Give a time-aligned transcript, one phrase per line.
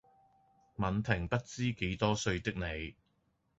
[0.77, 2.95] 吻停不知幾多歲的你